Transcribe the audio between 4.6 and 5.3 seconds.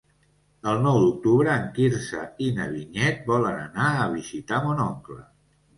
mon oncle.